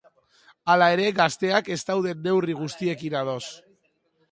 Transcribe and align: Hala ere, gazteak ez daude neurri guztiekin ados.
Hala 0.73 0.87
ere, 0.93 1.05
gazteak 1.19 1.69
ez 1.77 1.79
daude 1.91 2.15
neurri 2.23 2.57
guztiekin 2.63 3.21
ados. 3.23 3.53